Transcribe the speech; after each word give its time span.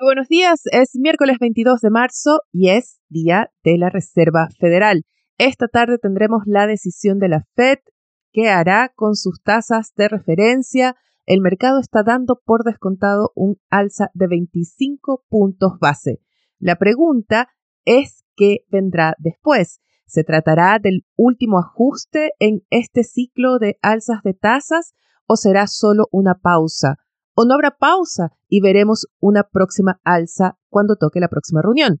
Buenos 0.00 0.28
días, 0.28 0.60
es 0.70 0.94
miércoles 0.94 1.38
22 1.40 1.80
de 1.80 1.90
marzo 1.90 2.40
y 2.52 2.68
es 2.68 3.00
día 3.08 3.50
de 3.64 3.78
la 3.78 3.90
Reserva 3.90 4.48
Federal. 4.58 5.04
Esta 5.38 5.66
tarde 5.66 5.98
tendremos 5.98 6.42
la 6.46 6.66
decisión 6.66 7.18
de 7.18 7.28
la 7.28 7.44
Fed 7.54 7.78
que 8.32 8.48
hará 8.48 8.92
con 8.94 9.16
sus 9.16 9.42
tasas 9.42 9.92
de 9.96 10.08
referencia. 10.08 10.94
El 11.26 11.40
mercado 11.40 11.80
está 11.80 12.02
dando 12.04 12.40
por 12.44 12.62
descontado 12.64 13.32
un 13.34 13.56
alza 13.70 14.10
de 14.14 14.28
25 14.28 15.24
puntos 15.28 15.78
base. 15.80 16.20
La 16.58 16.76
pregunta 16.76 17.48
es 17.84 18.24
qué 18.36 18.58
vendrá 18.70 19.14
después. 19.18 19.80
¿Se 20.06 20.22
tratará 20.22 20.78
del 20.80 21.06
último 21.16 21.58
ajuste 21.58 22.30
en 22.38 22.62
este 22.70 23.02
ciclo 23.02 23.58
de 23.58 23.78
alzas 23.82 24.22
de 24.22 24.34
tasas 24.34 24.94
o 25.26 25.36
será 25.36 25.66
solo 25.66 26.06
una 26.12 26.34
pausa? 26.34 26.98
O 27.40 27.44
no 27.44 27.54
habrá 27.54 27.70
pausa 27.70 28.32
y 28.48 28.60
veremos 28.60 29.06
una 29.20 29.44
próxima 29.44 30.00
alza 30.02 30.58
cuando 30.68 30.96
toque 30.96 31.20
la 31.20 31.28
próxima 31.28 31.62
reunión. 31.62 32.00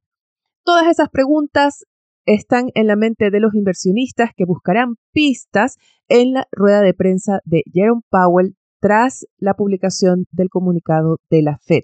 Todas 0.64 0.88
esas 0.88 1.10
preguntas 1.10 1.84
están 2.26 2.70
en 2.74 2.88
la 2.88 2.96
mente 2.96 3.30
de 3.30 3.38
los 3.38 3.54
inversionistas 3.54 4.30
que 4.36 4.44
buscarán 4.44 4.96
pistas 5.12 5.76
en 6.08 6.32
la 6.32 6.48
rueda 6.50 6.80
de 6.80 6.92
prensa 6.92 7.38
de 7.44 7.62
Jerome 7.72 8.02
Powell 8.10 8.56
tras 8.80 9.28
la 9.38 9.54
publicación 9.54 10.26
del 10.32 10.48
comunicado 10.48 11.18
de 11.30 11.42
la 11.42 11.58
Fed. 11.58 11.82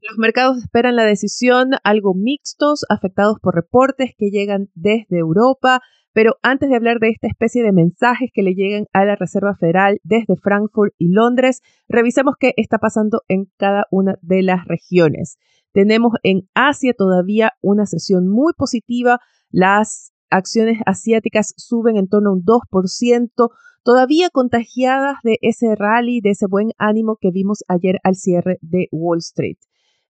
Los 0.00 0.16
mercados 0.16 0.56
esperan 0.56 0.96
la 0.96 1.04
decisión 1.04 1.72
algo 1.84 2.14
mixtos, 2.14 2.86
afectados 2.88 3.36
por 3.42 3.54
reportes 3.54 4.12
que 4.16 4.30
llegan 4.30 4.70
desde 4.72 5.18
Europa, 5.18 5.82
pero 6.16 6.38
antes 6.40 6.70
de 6.70 6.76
hablar 6.76 6.98
de 6.98 7.10
esta 7.10 7.26
especie 7.26 7.62
de 7.62 7.72
mensajes 7.72 8.30
que 8.32 8.42
le 8.42 8.54
llegan 8.54 8.86
a 8.94 9.04
la 9.04 9.16
Reserva 9.16 9.54
Federal 9.54 10.00
desde 10.02 10.36
Frankfurt 10.42 10.94
y 10.96 11.12
Londres, 11.12 11.60
revisemos 11.90 12.36
qué 12.40 12.54
está 12.56 12.78
pasando 12.78 13.20
en 13.28 13.50
cada 13.58 13.84
una 13.90 14.14
de 14.22 14.42
las 14.42 14.64
regiones. 14.64 15.36
Tenemos 15.72 16.14
en 16.22 16.48
Asia 16.54 16.94
todavía 16.96 17.52
una 17.60 17.84
sesión 17.84 18.28
muy 18.28 18.54
positiva. 18.56 19.18
Las 19.50 20.14
acciones 20.30 20.78
asiáticas 20.86 21.52
suben 21.58 21.98
en 21.98 22.08
torno 22.08 22.30
a 22.30 22.32
un 22.32 22.44
2%, 22.44 23.50
todavía 23.84 24.30
contagiadas 24.30 25.18
de 25.22 25.36
ese 25.42 25.74
rally, 25.76 26.22
de 26.22 26.30
ese 26.30 26.46
buen 26.48 26.70
ánimo 26.78 27.18
que 27.20 27.30
vimos 27.30 27.62
ayer 27.68 27.98
al 28.04 28.14
cierre 28.14 28.56
de 28.62 28.88
Wall 28.90 29.18
Street. 29.18 29.58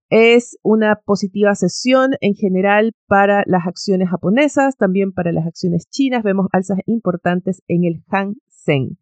Es 0.08 0.56
una 0.62 1.00
positiva 1.04 1.56
sesión 1.56 2.12
en 2.20 2.34
general 2.34 2.92
para 3.08 3.42
las 3.46 3.66
acciones 3.66 4.08
japonesas, 4.08 4.76
también 4.76 5.10
para 5.12 5.32
las 5.32 5.46
acciones 5.46 5.88
chinas. 5.90 6.22
Vemos 6.22 6.46
alzas 6.52 6.78
importantes 6.86 7.64
en 7.66 7.82
el 7.84 8.04
Hang 8.08 8.36
Seng. 8.46 8.98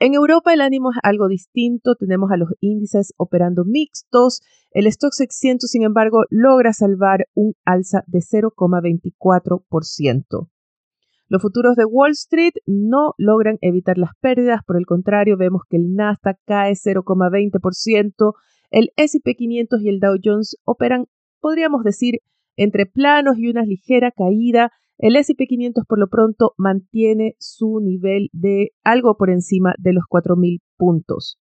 En 0.00 0.14
Europa 0.14 0.52
el 0.52 0.62
ánimo 0.62 0.90
es 0.90 0.96
algo 1.04 1.28
distinto, 1.28 1.94
tenemos 1.94 2.32
a 2.32 2.36
los 2.36 2.48
índices 2.58 3.14
operando 3.18 3.64
mixtos. 3.64 4.40
El 4.72 4.88
Stock 4.88 5.12
600, 5.12 5.70
sin 5.70 5.84
embargo, 5.84 6.24
logra 6.28 6.72
salvar 6.72 7.28
un 7.34 7.54
alza 7.64 8.02
de 8.08 8.18
0,24%. 8.18 10.48
Los 11.28 11.40
futuros 11.40 11.76
de 11.76 11.84
Wall 11.84 12.10
Street 12.10 12.54
no 12.66 13.14
logran 13.16 13.58
evitar 13.60 13.96
las 13.96 14.10
pérdidas, 14.20 14.62
por 14.66 14.76
el 14.76 14.86
contrario, 14.86 15.36
vemos 15.36 15.62
que 15.70 15.76
el 15.76 15.94
Nasdaq 15.94 16.40
cae 16.46 16.72
0,20%, 16.72 18.34
el 18.72 18.90
SP 18.96 19.36
500 19.36 19.82
y 19.82 19.88
el 19.90 20.00
Dow 20.00 20.16
Jones 20.22 20.56
operan, 20.64 21.04
podríamos 21.40 21.84
decir, 21.84 22.20
entre 22.56 22.86
planos 22.86 23.38
y 23.38 23.48
una 23.48 23.62
ligera 23.62 24.10
caída. 24.10 24.72
El 24.96 25.16
SP 25.20 25.44
500 25.46 25.84
por 25.86 25.98
lo 25.98 26.08
pronto 26.08 26.54
mantiene 26.56 27.34
su 27.38 27.80
nivel 27.80 28.30
de 28.32 28.70
algo 28.82 29.16
por 29.16 29.30
encima 29.30 29.74
de 29.78 29.92
los 29.92 30.04
4.000 30.04 30.60
puntos. 30.76 31.38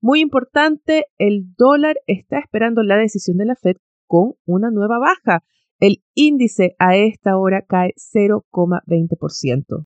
Muy 0.00 0.20
importante, 0.20 1.06
el 1.16 1.54
dólar 1.56 1.96
está 2.06 2.38
esperando 2.40 2.82
la 2.82 2.96
decisión 2.96 3.36
de 3.36 3.46
la 3.46 3.54
Fed 3.54 3.76
con 4.06 4.34
una 4.44 4.70
nueva 4.70 4.98
baja. 4.98 5.44
El 5.78 6.02
índice 6.14 6.74
a 6.78 6.96
esta 6.96 7.38
hora 7.38 7.62
cae 7.62 7.92
0,20%. 7.96 9.86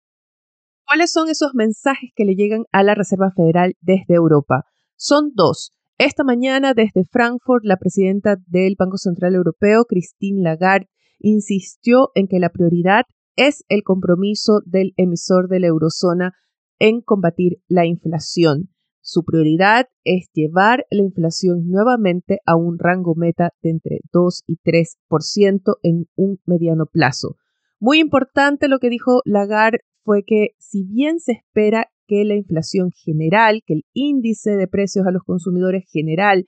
¿Cuáles 0.86 1.12
son 1.12 1.30
esos 1.30 1.54
mensajes 1.54 2.10
que 2.14 2.24
le 2.26 2.34
llegan 2.34 2.64
a 2.72 2.82
la 2.82 2.94
Reserva 2.94 3.30
Federal 3.34 3.74
desde 3.80 4.14
Europa? 4.14 4.64
Son 4.96 5.32
dos. 5.34 5.72
Esta 5.98 6.24
mañana, 6.24 6.74
desde 6.74 7.04
Frankfurt, 7.04 7.64
la 7.64 7.76
presidenta 7.76 8.36
del 8.48 8.74
Banco 8.76 8.98
Central 8.98 9.36
Europeo, 9.36 9.84
Christine 9.84 10.42
Lagarde, 10.42 10.88
insistió 11.20 12.10
en 12.16 12.26
que 12.26 12.40
la 12.40 12.48
prioridad 12.48 13.04
es 13.36 13.64
el 13.68 13.84
compromiso 13.84 14.60
del 14.66 14.92
emisor 14.96 15.48
de 15.48 15.60
la 15.60 15.68
eurozona 15.68 16.32
en 16.80 17.00
combatir 17.00 17.60
la 17.68 17.86
inflación. 17.86 18.70
Su 19.02 19.22
prioridad 19.22 19.86
es 20.02 20.30
llevar 20.32 20.84
la 20.90 21.02
inflación 21.02 21.68
nuevamente 21.68 22.40
a 22.44 22.56
un 22.56 22.78
rango 22.78 23.14
meta 23.14 23.50
de 23.62 23.70
entre 23.70 24.00
2 24.12 24.42
y 24.48 24.56
3% 24.64 25.76
en 25.82 26.06
un 26.16 26.40
mediano 26.44 26.86
plazo. 26.86 27.36
Muy 27.78 28.00
importante 28.00 28.66
lo 28.66 28.80
que 28.80 28.88
dijo 28.90 29.20
Lagarde 29.24 29.80
fue 30.02 30.24
que 30.26 30.48
si 30.58 30.84
bien 30.84 31.20
se 31.20 31.32
espera 31.32 31.86
que 32.06 32.24
la 32.24 32.34
inflación 32.34 32.90
general, 32.92 33.62
que 33.66 33.74
el 33.74 33.82
índice 33.92 34.56
de 34.56 34.68
precios 34.68 35.06
a 35.06 35.10
los 35.10 35.22
consumidores 35.22 35.84
general 35.90 36.46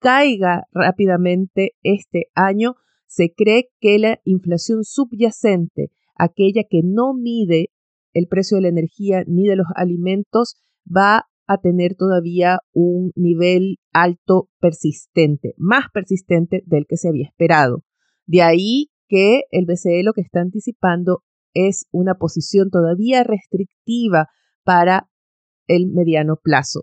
caiga 0.00 0.64
rápidamente 0.72 1.72
este 1.82 2.26
año, 2.34 2.74
se 3.06 3.32
cree 3.34 3.70
que 3.80 3.98
la 3.98 4.20
inflación 4.24 4.84
subyacente, 4.84 5.90
aquella 6.14 6.62
que 6.68 6.82
no 6.84 7.14
mide 7.14 7.70
el 8.12 8.26
precio 8.28 8.56
de 8.56 8.62
la 8.62 8.68
energía 8.68 9.24
ni 9.26 9.46
de 9.46 9.56
los 9.56 9.66
alimentos, 9.74 10.56
va 10.84 11.24
a 11.46 11.58
tener 11.58 11.94
todavía 11.94 12.58
un 12.72 13.10
nivel 13.14 13.78
alto 13.92 14.48
persistente, 14.60 15.54
más 15.56 15.86
persistente 15.92 16.62
del 16.66 16.86
que 16.86 16.96
se 16.96 17.08
había 17.08 17.26
esperado. 17.26 17.82
De 18.26 18.42
ahí 18.42 18.90
que 19.08 19.42
el 19.50 19.64
BCE 19.64 20.02
lo 20.02 20.12
que 20.12 20.20
está 20.20 20.40
anticipando 20.40 21.22
es 21.54 21.86
una 21.90 22.14
posición 22.14 22.68
todavía 22.70 23.24
restrictiva 23.24 24.28
para 24.68 25.08
el 25.66 25.86
mediano 25.86 26.36
plazo. 26.36 26.82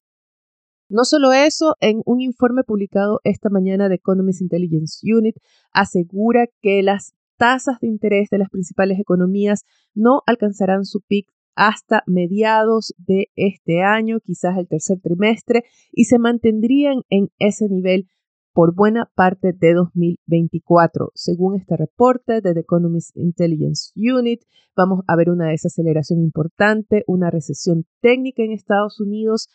No 0.90 1.04
solo 1.04 1.34
eso, 1.34 1.76
en 1.82 2.02
un 2.08 2.20
informe 2.20 2.64
publicado 2.64 3.20
esta 3.24 3.50
mañana 3.52 3.90
de 3.90 3.96
Economist 3.96 4.42
Intelligence 4.42 5.02
Unit, 5.04 5.36
asegura 5.72 6.48
que 6.64 6.82
las 6.82 7.14
tasas 7.38 7.80
de 7.82 7.88
interés 7.88 8.30
de 8.32 8.40
las 8.40 8.50
principales 8.50 9.00
economías 9.00 9.66
no 9.94 10.24
alcanzarán 10.26 10.84
su 10.84 11.02
pic 11.08 11.28
hasta 11.56 12.02
mediados 12.08 12.96
de 12.98 13.28
este 13.36 13.84
año, 13.84 14.20
quizás 14.20 14.58
el 14.58 14.68
tercer 14.68 14.98
trimestre, 15.00 15.62
y 15.92 16.06
se 16.06 16.18
mantendrían 16.18 17.02
en 17.12 17.28
ese 17.38 17.70
nivel 17.70 18.08
por 18.56 18.74
buena 18.74 19.12
parte 19.16 19.52
de 19.52 19.74
2024. 19.74 21.12
Según 21.14 21.60
este 21.60 21.76
reporte 21.76 22.40
de 22.40 22.54
The 22.54 22.62
Economist 22.62 23.12
Intelligence 23.18 23.92
Unit, 23.98 24.44
vamos 24.78 25.02
a 25.08 25.18
ver 25.18 25.30
una 25.30 25.50
desaceleración 25.50 26.22
importante, 26.22 27.04
una 27.06 27.30
recesión 27.30 27.86
técnica 28.02 28.44
en 28.44 28.54
Estados 28.54 29.02
Unidos 29.02 29.50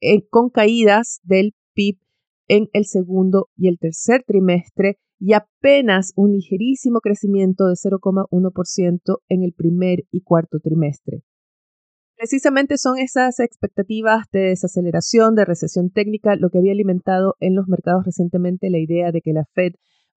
eh, 0.00 0.26
con 0.30 0.48
caídas 0.48 1.20
del 1.24 1.54
PIB 1.74 1.98
en 2.48 2.68
el 2.72 2.86
segundo 2.86 3.50
y 3.54 3.68
el 3.68 3.78
tercer 3.78 4.24
trimestre 4.26 4.96
y 5.20 5.34
apenas 5.34 6.14
un 6.16 6.32
ligerísimo 6.32 7.00
crecimiento 7.00 7.66
de 7.66 7.74
0,1% 7.74 9.18
en 9.28 9.42
el 9.42 9.52
primer 9.52 10.04
y 10.10 10.22
cuarto 10.22 10.58
trimestre. 10.58 11.22
Precisamente 12.22 12.78
son 12.78 12.98
esas 12.98 13.40
expectativas 13.40 14.26
de 14.30 14.50
desaceleración, 14.50 15.34
de 15.34 15.44
recesión 15.44 15.90
técnica, 15.90 16.36
lo 16.36 16.50
que 16.50 16.58
había 16.58 16.70
alimentado 16.70 17.34
en 17.40 17.56
los 17.56 17.66
mercados 17.66 18.04
recientemente 18.06 18.70
la 18.70 18.78
idea 18.78 19.10
de 19.10 19.20
que 19.20 19.32
la 19.32 19.44
Fed 19.54 19.72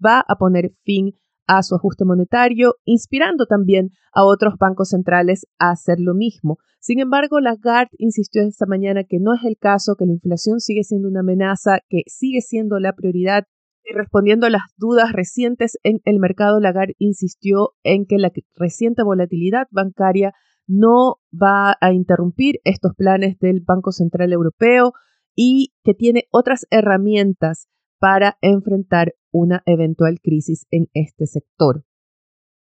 va 0.06 0.20
a 0.20 0.36
poner 0.36 0.74
fin 0.84 1.14
a 1.48 1.64
su 1.64 1.74
ajuste 1.74 2.06
monetario, 2.06 2.76
inspirando 2.84 3.48
también 3.48 3.90
a 4.14 4.24
otros 4.24 4.54
bancos 4.60 4.90
centrales 4.90 5.48
a 5.58 5.72
hacer 5.72 6.00
lo 6.00 6.14
mismo. 6.14 6.60
Sin 6.80 7.00
embargo, 7.00 7.40
Lagarde 7.40 7.90
insistió 7.98 8.44
esta 8.44 8.68
mañana 8.68 9.04
que 9.04 9.18
no 9.20 9.34
es 9.34 9.44
el 9.44 9.58
caso, 9.58 9.96
que 9.98 10.06
la 10.06 10.14
inflación 10.14 10.60
sigue 10.60 10.84
siendo 10.84 11.08
una 11.08 11.22
amenaza, 11.22 11.80
que 11.90 12.04
sigue 12.06 12.42
siendo 12.42 12.78
la 12.78 12.94
prioridad. 12.94 13.46
Y 13.84 13.96
respondiendo 13.96 14.46
a 14.46 14.52
las 14.52 14.62
dudas 14.78 15.12
recientes 15.12 15.80
en 15.82 16.02
el 16.06 16.20
mercado, 16.20 16.60
Lagarde 16.60 16.94
insistió 17.00 17.72
en 17.82 18.06
que 18.06 18.20
la 18.20 18.32
reciente 18.56 19.02
volatilidad 19.02 19.66
bancaria 19.72 20.34
no 20.68 21.20
va 21.32 21.78
a 21.80 21.94
interrumpir 21.94 22.60
estos 22.64 22.94
planes 22.96 23.38
del 23.40 23.62
Banco 23.62 23.92
Central 23.92 24.34
Europeo 24.34 24.94
y 25.36 25.74
que 25.84 25.94
tiene 25.94 26.28
otras 26.32 26.66
herramientas 26.72 27.68
para 28.00 28.38
enfrentar 28.42 29.14
una 29.32 29.62
eventual 29.66 30.20
crisis 30.22 30.66
en 30.72 30.88
este 30.94 31.28
sector. 31.28 31.84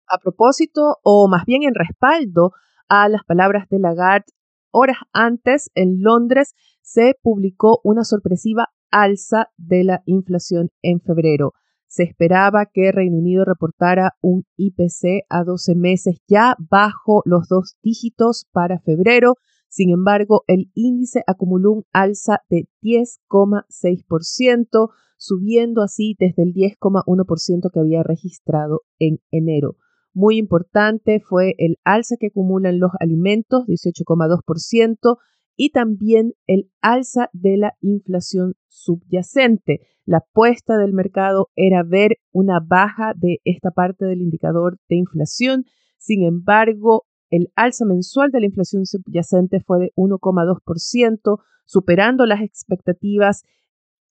A 0.07 0.19
propósito, 0.19 0.99
o 1.03 1.29
más 1.29 1.45
bien 1.45 1.63
en 1.63 1.75
respaldo 1.75 2.53
a 2.89 3.09
las 3.09 3.25
palabras 3.25 3.69
de 3.69 3.79
Lagarde, 3.79 4.33
horas 4.71 4.99
antes 5.13 5.71
en 5.75 6.03
Londres 6.03 6.55
se 6.83 7.17
publicó 7.23 7.81
una 7.85 8.05
sorpresiva 8.05 8.69
alza 8.91 9.49
de 9.57 9.85
la 9.85 10.03
inflación 10.07 10.71
en 10.83 11.01
febrero. 11.01 11.53
Se 11.87 12.03
esperaba 12.03 12.67
que 12.73 12.93
Reino 12.93 13.19
Unido 13.19 13.45
reportara 13.45 14.13
un 14.21 14.45
IPC 14.57 15.25
a 15.29 15.45
12 15.45 15.75
meses 15.75 16.17
ya 16.29 16.57
bajo 16.59 17.23
los 17.25 17.49
dos 17.49 17.77
dígitos 17.83 18.47
para 18.53 18.81
febrero. 18.81 19.35
Sin 19.69 19.91
embargo, 19.91 20.45
el 20.47 20.71
índice 20.75 21.23
acumuló 21.27 21.73
un 21.73 21.85
alza 21.93 22.41
de 22.49 22.69
10,6%, 22.83 24.89
subiendo 25.17 25.83
así 25.83 26.17
desde 26.19 26.43
el 26.43 26.53
10,1% 26.53 27.71
que 27.73 27.81
había 27.81 28.03
registrado 28.03 28.83
en 28.99 29.21
enero. 29.31 29.77
Muy 30.13 30.39
importante 30.39 31.21
fue 31.21 31.55
el 31.59 31.79
alza 31.83 32.17
que 32.19 32.29
acumulan 32.29 32.79
los 32.79 32.93
alimentos, 33.01 33.65
18,2%, 33.67 35.17
y 35.57 35.71
también 35.71 36.35
el 36.47 36.71
alza 36.81 37.31
de 37.33 37.57
la 37.57 37.75
inflación 37.81 38.55
subyacente. 38.67 39.81
La 40.05 40.19
apuesta 40.19 40.77
del 40.77 40.93
mercado 40.93 41.51
era 41.57 41.83
ver 41.83 42.19
una 42.33 42.61
baja 42.61 43.13
de 43.17 43.41
esta 43.45 43.71
parte 43.71 44.05
del 44.05 44.21
indicador 44.21 44.79
de 44.89 44.97
inflación. 44.97 45.65
Sin 45.99 46.25
embargo, 46.25 47.07
el 47.31 47.51
alza 47.55 47.85
mensual 47.85 48.31
de 48.31 48.41
la 48.41 48.47
inflación 48.47 48.85
subyacente 48.87 49.61
fue 49.61 49.79
de 49.79 49.93
1,2%, 49.97 51.39
superando 51.65 52.27
las 52.27 52.43
expectativas, 52.43 53.45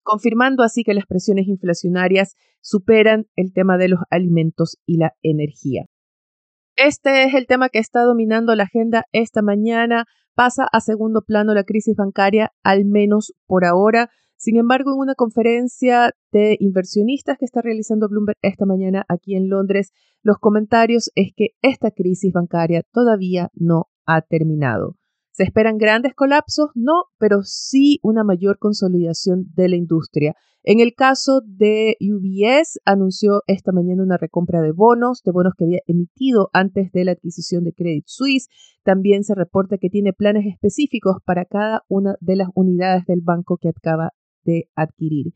confirmando 0.02 0.62
así 0.62 0.82
que 0.82 0.94
las 0.94 1.06
presiones 1.06 1.46
inflacionarias 1.46 2.36
superan 2.60 3.26
el 3.36 3.52
tema 3.52 3.76
de 3.76 3.88
los 3.88 4.00
alimentos 4.10 4.78
y 4.86 4.96
la 4.96 5.14
energía. 5.22 5.86
Este 6.76 7.24
es 7.24 7.34
el 7.34 7.46
tema 7.46 7.68
que 7.68 7.78
está 7.78 8.02
dominando 8.02 8.54
la 8.54 8.64
agenda 8.64 9.04
esta 9.12 9.42
mañana. 9.42 10.06
Pasa 10.34 10.66
a 10.72 10.80
segundo 10.80 11.22
plano 11.22 11.52
la 11.52 11.64
crisis 11.64 11.94
bancaria, 11.94 12.52
al 12.62 12.86
menos 12.86 13.34
por 13.46 13.64
ahora. 13.64 14.10
Sin 14.36 14.56
embargo, 14.56 14.92
en 14.92 14.98
una 14.98 15.14
conferencia 15.14 16.12
de 16.32 16.56
inversionistas 16.58 17.36
que 17.38 17.44
está 17.44 17.60
realizando 17.60 18.08
Bloomberg 18.08 18.38
esta 18.42 18.64
mañana 18.64 19.04
aquí 19.08 19.36
en 19.36 19.48
Londres, 19.48 19.92
los 20.22 20.38
comentarios 20.38 21.10
es 21.14 21.32
que 21.36 21.50
esta 21.60 21.90
crisis 21.90 22.32
bancaria 22.32 22.82
todavía 22.90 23.50
no 23.54 23.88
ha 24.06 24.22
terminado. 24.22 24.96
¿Se 25.32 25.44
esperan 25.44 25.78
grandes 25.78 26.14
colapsos? 26.14 26.70
No, 26.74 27.04
pero 27.18 27.40
sí 27.42 27.98
una 28.02 28.22
mayor 28.22 28.58
consolidación 28.58 29.46
de 29.54 29.70
la 29.70 29.76
industria. 29.76 30.34
En 30.62 30.78
el 30.78 30.94
caso 30.94 31.40
de 31.44 31.96
UBS, 32.00 32.78
anunció 32.84 33.40
esta 33.46 33.72
mañana 33.72 34.02
una 34.02 34.18
recompra 34.18 34.60
de 34.60 34.72
bonos, 34.72 35.22
de 35.24 35.32
bonos 35.32 35.54
que 35.56 35.64
había 35.64 35.80
emitido 35.86 36.50
antes 36.52 36.92
de 36.92 37.04
la 37.04 37.12
adquisición 37.12 37.64
de 37.64 37.72
Credit 37.72 38.04
Suisse. 38.06 38.48
También 38.84 39.24
se 39.24 39.34
reporta 39.34 39.78
que 39.78 39.88
tiene 39.88 40.12
planes 40.12 40.44
específicos 40.46 41.16
para 41.24 41.46
cada 41.46 41.82
una 41.88 42.14
de 42.20 42.36
las 42.36 42.48
unidades 42.54 43.06
del 43.06 43.22
banco 43.22 43.56
que 43.60 43.70
acaba 43.70 44.10
de 44.44 44.68
adquirir. 44.76 45.32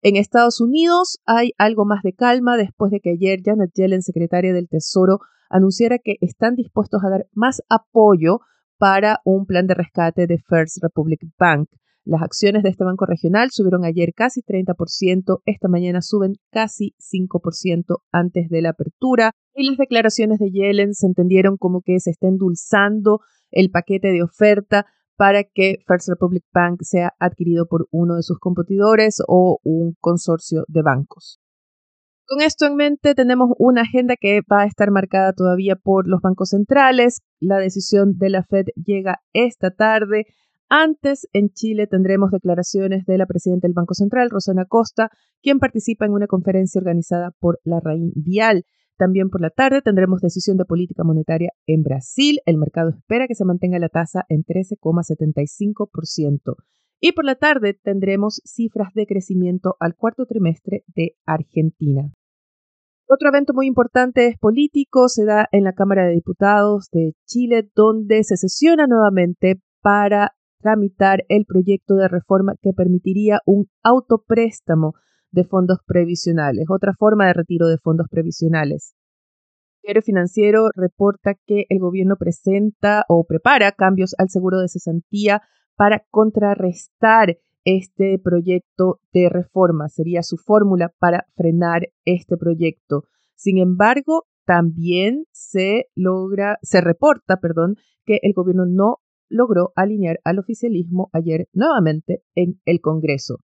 En 0.00 0.16
Estados 0.16 0.60
Unidos 0.60 1.18
hay 1.26 1.52
algo 1.58 1.84
más 1.84 2.02
de 2.02 2.14
calma 2.14 2.56
después 2.56 2.90
de 2.90 3.00
que 3.00 3.10
ayer 3.10 3.40
Janet 3.44 3.72
Yellen, 3.74 4.00
secretaria 4.00 4.54
del 4.54 4.68
Tesoro, 4.68 5.18
anunciara 5.50 5.98
que 5.98 6.16
están 6.20 6.54
dispuestos 6.54 7.02
a 7.04 7.10
dar 7.10 7.26
más 7.34 7.60
apoyo 7.68 8.38
para 8.80 9.20
un 9.24 9.44
plan 9.44 9.66
de 9.66 9.74
rescate 9.74 10.26
de 10.26 10.38
First 10.38 10.78
Republic 10.82 11.20
Bank. 11.38 11.68
Las 12.04 12.22
acciones 12.22 12.62
de 12.62 12.70
este 12.70 12.82
banco 12.82 13.04
regional 13.04 13.50
subieron 13.50 13.84
ayer 13.84 14.14
casi 14.16 14.40
30%, 14.40 15.42
esta 15.44 15.68
mañana 15.68 16.00
suben 16.00 16.36
casi 16.50 16.94
5% 16.98 17.98
antes 18.10 18.48
de 18.48 18.62
la 18.62 18.70
apertura 18.70 19.32
y 19.54 19.68
las 19.68 19.76
declaraciones 19.76 20.38
de 20.38 20.50
Yellen 20.50 20.94
se 20.94 21.06
entendieron 21.06 21.58
como 21.58 21.82
que 21.82 22.00
se 22.00 22.10
está 22.10 22.26
endulzando 22.26 23.20
el 23.50 23.70
paquete 23.70 24.08
de 24.12 24.22
oferta 24.22 24.86
para 25.14 25.44
que 25.44 25.76
First 25.86 26.08
Republic 26.08 26.44
Bank 26.50 26.80
sea 26.80 27.12
adquirido 27.18 27.66
por 27.66 27.86
uno 27.90 28.16
de 28.16 28.22
sus 28.22 28.38
competidores 28.38 29.18
o 29.28 29.58
un 29.62 29.94
consorcio 30.00 30.64
de 30.68 30.80
bancos. 30.80 31.38
Con 32.30 32.42
esto 32.42 32.64
en 32.64 32.76
mente, 32.76 33.16
tenemos 33.16 33.50
una 33.58 33.82
agenda 33.82 34.14
que 34.14 34.42
va 34.42 34.60
a 34.60 34.66
estar 34.66 34.92
marcada 34.92 35.32
todavía 35.32 35.74
por 35.74 36.06
los 36.06 36.20
bancos 36.22 36.50
centrales. 36.50 37.22
La 37.40 37.58
decisión 37.58 38.18
de 38.18 38.30
la 38.30 38.44
Fed 38.44 38.66
llega 38.76 39.20
esta 39.32 39.72
tarde. 39.72 40.26
Antes, 40.68 41.26
en 41.32 41.48
Chile, 41.48 41.88
tendremos 41.88 42.30
declaraciones 42.30 43.04
de 43.04 43.18
la 43.18 43.26
presidenta 43.26 43.66
del 43.66 43.74
Banco 43.74 43.94
Central, 43.94 44.30
Rosana 44.30 44.64
Costa, 44.64 45.10
quien 45.42 45.58
participa 45.58 46.06
en 46.06 46.12
una 46.12 46.28
conferencia 46.28 46.78
organizada 46.78 47.32
por 47.40 47.58
la 47.64 47.80
Raín 47.80 48.12
Vial. 48.14 48.64
También 48.96 49.28
por 49.28 49.40
la 49.40 49.50
tarde 49.50 49.82
tendremos 49.82 50.20
decisión 50.20 50.56
de 50.56 50.66
política 50.66 51.02
monetaria 51.02 51.50
en 51.66 51.82
Brasil. 51.82 52.38
El 52.46 52.58
mercado 52.58 52.90
espera 52.90 53.26
que 53.26 53.34
se 53.34 53.44
mantenga 53.44 53.80
la 53.80 53.88
tasa 53.88 54.24
en 54.28 54.44
13,75%. 54.44 56.54
Y 57.00 57.10
por 57.10 57.24
la 57.24 57.34
tarde 57.34 57.74
tendremos 57.74 58.40
cifras 58.44 58.94
de 58.94 59.06
crecimiento 59.06 59.74
al 59.80 59.96
cuarto 59.96 60.26
trimestre 60.26 60.84
de 60.94 61.16
Argentina. 61.26 62.12
Otro 63.12 63.30
evento 63.30 63.54
muy 63.54 63.66
importante 63.66 64.28
es 64.28 64.38
político, 64.38 65.08
se 65.08 65.24
da 65.24 65.48
en 65.50 65.64
la 65.64 65.72
Cámara 65.72 66.04
de 66.04 66.12
Diputados 66.12 66.90
de 66.92 67.14
Chile, 67.26 67.68
donde 67.74 68.22
se 68.22 68.36
sesiona 68.36 68.86
nuevamente 68.86 69.60
para 69.82 70.36
tramitar 70.60 71.24
el 71.28 71.44
proyecto 71.44 71.96
de 71.96 72.06
reforma 72.06 72.54
que 72.62 72.70
permitiría 72.72 73.40
un 73.46 73.66
autopréstamo 73.82 74.92
de 75.32 75.42
fondos 75.42 75.78
previsionales, 75.84 76.66
otra 76.70 76.94
forma 76.96 77.26
de 77.26 77.32
retiro 77.32 77.66
de 77.66 77.78
fondos 77.78 78.06
previsionales. 78.08 78.94
El 79.82 79.88
diario 79.88 80.02
financiero 80.02 80.68
reporta 80.76 81.34
que 81.34 81.64
el 81.68 81.80
gobierno 81.80 82.14
presenta 82.14 83.06
o 83.08 83.24
prepara 83.24 83.72
cambios 83.72 84.14
al 84.18 84.28
seguro 84.28 84.60
de 84.60 84.68
cesantía 84.68 85.42
para 85.74 86.04
contrarrestar 86.10 87.38
este 87.64 88.18
proyecto 88.22 89.00
de 89.12 89.28
reforma. 89.28 89.88
Sería 89.88 90.22
su 90.22 90.36
fórmula 90.36 90.92
para 90.98 91.26
frenar 91.34 91.88
este 92.04 92.36
proyecto. 92.36 93.04
Sin 93.34 93.58
embargo, 93.58 94.24
también 94.44 95.24
se 95.32 95.86
logra, 95.94 96.58
se 96.62 96.80
reporta, 96.80 97.36
perdón, 97.36 97.76
que 98.04 98.18
el 98.22 98.32
gobierno 98.32 98.64
no 98.66 98.98
logró 99.28 99.72
alinear 99.76 100.18
al 100.24 100.38
oficialismo 100.38 101.08
ayer 101.12 101.46
nuevamente 101.52 102.22
en 102.34 102.60
el 102.64 102.80
Congreso. 102.80 103.38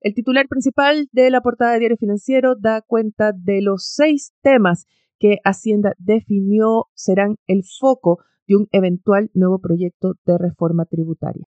El 0.00 0.14
titular 0.14 0.48
principal 0.48 1.08
de 1.12 1.30
la 1.30 1.40
portada 1.40 1.72
de 1.72 1.78
Diario 1.78 1.96
Financiero 1.96 2.54
da 2.58 2.82
cuenta 2.82 3.32
de 3.32 3.62
los 3.62 3.86
seis 3.86 4.34
temas 4.42 4.86
que 5.18 5.38
Hacienda 5.44 5.94
definió 5.98 6.86
serán 6.94 7.36
el 7.46 7.62
foco 7.78 8.18
de 8.48 8.56
un 8.56 8.66
eventual 8.72 9.30
nuevo 9.32 9.60
proyecto 9.60 10.14
de 10.26 10.36
reforma 10.36 10.84
tributaria. 10.86 11.46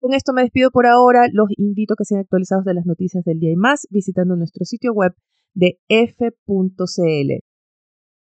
Con 0.00 0.14
esto 0.14 0.32
me 0.32 0.42
despido 0.42 0.70
por 0.70 0.86
ahora. 0.86 1.26
Los 1.32 1.48
invito 1.56 1.94
a 1.94 1.96
que 1.96 2.04
sean 2.04 2.20
actualizados 2.20 2.64
de 2.64 2.74
las 2.74 2.86
noticias 2.86 3.24
del 3.24 3.40
día 3.40 3.52
y 3.52 3.56
más 3.56 3.86
visitando 3.90 4.36
nuestro 4.36 4.64
sitio 4.64 4.92
web 4.92 5.12
de 5.54 5.78
f.cl. 5.88 7.32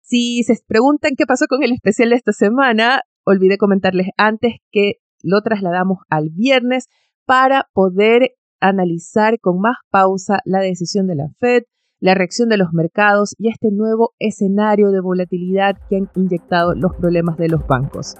Si 0.00 0.43
se 0.43 0.55
preguntan 0.67 1.12
qué 1.17 1.27
pasó 1.27 1.47
con 1.47 1.62
el 1.62 1.73
especial 1.73 2.11
de 2.11 2.17
esta 2.17 2.33
semana, 2.33 3.03
olvidé 3.25 3.59
comentarles 3.59 4.09
antes 4.17 4.55
que 4.73 4.95
lo 5.23 5.41
trasladamos 5.43 5.99
al 6.09 6.31
viernes 6.31 6.87
para 7.25 7.69
poder 7.73 8.33
analizar 8.61 9.39
con 9.39 9.61
más 9.61 9.77
pausa 9.91 10.41
la 10.45 10.59
decisión 10.61 11.07
de 11.07 11.15
la 11.15 11.29
Fed, 11.39 11.62
la 12.00 12.15
reacción 12.15 12.49
de 12.49 12.57
los 12.57 12.73
mercados 12.73 13.35
y 13.39 13.49
este 13.49 13.71
nuevo 13.71 14.15
escenario 14.19 14.91
de 14.91 15.00
volatilidad 15.00 15.77
que 15.89 15.99
han 15.99 16.11
inyectado 16.17 16.75
los 16.75 16.95
problemas 16.97 17.37
de 17.37 17.49
los 17.49 17.67
bancos. 17.67 18.17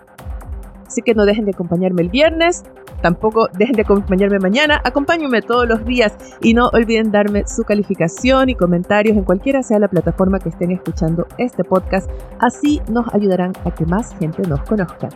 Así 0.91 1.03
que 1.03 1.15
no 1.15 1.25
dejen 1.25 1.45
de 1.45 1.53
acompañarme 1.53 2.03
el 2.03 2.09
viernes, 2.09 2.65
tampoco 3.01 3.47
dejen 3.57 3.77
de 3.77 3.83
acompañarme 3.83 4.41
mañana, 4.41 4.81
acompáñenme 4.83 5.41
todos 5.41 5.69
los 5.69 5.85
días 5.85 6.13
y 6.43 6.53
no 6.53 6.67
olviden 6.73 7.13
darme 7.13 7.45
su 7.47 7.63
calificación 7.63 8.49
y 8.49 8.57
comentarios 8.57 9.17
en 9.17 9.23
cualquiera 9.23 9.63
sea 9.63 9.79
la 9.79 9.87
plataforma 9.87 10.41
que 10.41 10.49
estén 10.49 10.73
escuchando 10.73 11.29
este 11.39 11.63
podcast, 11.63 12.11
así 12.41 12.83
nos 12.89 13.07
ayudarán 13.15 13.53
a 13.65 13.71
que 13.71 13.87
más 13.87 14.17
gente 14.19 14.43
nos 14.49 14.63
conozca. 14.63 15.11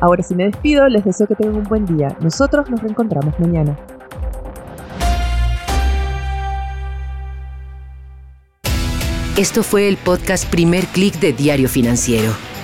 Ahora 0.00 0.22
sí 0.22 0.34
me 0.34 0.44
despido, 0.44 0.88
les 0.88 1.04
deseo 1.04 1.26
que 1.26 1.34
tengan 1.34 1.56
un 1.56 1.64
buen 1.64 1.84
día. 1.84 2.16
Nosotros 2.22 2.70
nos 2.70 2.80
reencontramos 2.80 3.38
mañana. 3.38 3.76
Esto 9.36 9.62
fue 9.62 9.86
el 9.86 9.98
podcast 9.98 10.50
Primer 10.50 10.86
Click 10.86 11.20
de 11.20 11.34
Diario 11.34 11.68
Financiero. 11.68 12.49